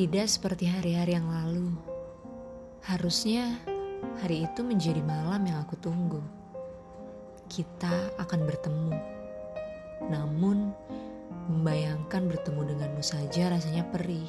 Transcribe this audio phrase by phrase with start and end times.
[0.00, 1.76] Tidak seperti hari-hari yang lalu.
[2.88, 3.60] Harusnya
[4.24, 6.24] hari itu menjadi malam yang aku tunggu.
[7.52, 8.96] Kita akan bertemu.
[10.08, 10.72] Namun,
[11.52, 14.24] membayangkan bertemu denganmu saja rasanya perih.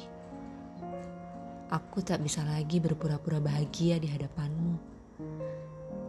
[1.72, 4.76] Aku tak bisa lagi berpura-pura bahagia di hadapanmu.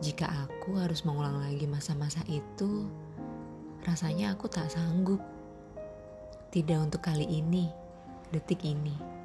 [0.04, 2.92] Jika aku harus mengulang lagi masa-masa itu,
[3.88, 5.24] rasanya aku tak sanggup.
[6.52, 7.72] Tidak untuk kali ini,
[8.28, 9.23] detik ini.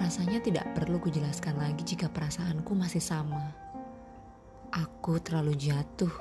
[0.00, 3.52] Rasanya tidak perlu kujelaskan lagi jika perasaanku masih sama.
[4.72, 6.12] Aku terlalu jatuh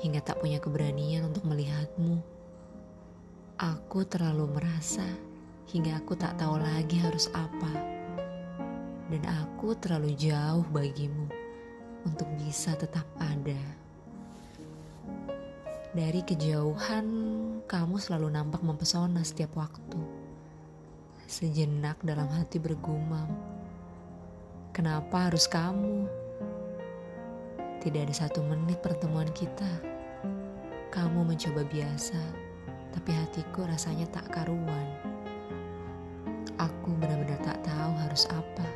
[0.00, 2.24] hingga tak punya keberanian untuk melihatmu.
[3.60, 5.04] Aku terlalu merasa
[5.68, 7.72] hingga aku tak tahu lagi harus apa.
[9.12, 11.28] Dan aku terlalu jauh bagimu
[12.08, 13.60] untuk bisa tetap ada.
[15.92, 17.06] Dari kejauhan,
[17.68, 20.21] kamu selalu nampak mempesona setiap waktu.
[21.32, 23.24] Sejenak dalam hati bergumam,
[24.76, 26.04] kenapa harus kamu?
[27.80, 29.80] Tidak ada satu menit pertemuan kita.
[30.92, 32.20] Kamu mencoba biasa,
[32.92, 34.92] tapi hatiku rasanya tak karuan.
[36.60, 38.68] Aku benar-benar tak tahu harus apa.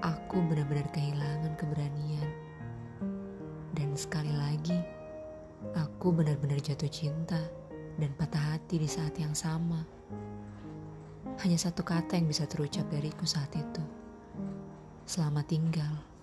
[0.00, 2.30] Aku benar-benar kehilangan keberanian.
[3.76, 4.80] Dan sekali lagi,
[5.76, 7.44] aku benar-benar jatuh cinta
[8.00, 9.84] dan patah hati di saat yang sama.
[11.44, 13.84] Hanya satu kata yang bisa terucap dariku saat itu.
[15.04, 16.13] Selamat tinggal.